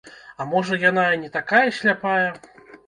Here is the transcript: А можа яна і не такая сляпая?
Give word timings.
А 0.39 0.47
можа 0.53 0.79
яна 0.85 1.03
і 1.19 1.21
не 1.27 1.31
такая 1.39 1.63
сляпая? 1.83 2.29